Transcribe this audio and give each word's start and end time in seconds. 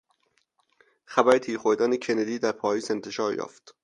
خبر 1.05 1.37
تیر 1.37 1.57
خوردن 1.57 1.97
کندی 1.97 2.39
در 2.39 2.51
پاریس 2.51 2.91
انتشار 2.91 3.35
یافت. 3.35 3.75